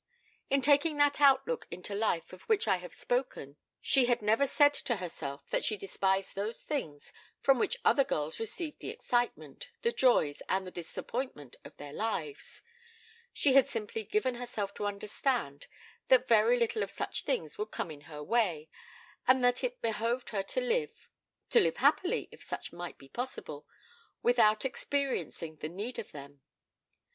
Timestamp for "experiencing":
24.65-25.57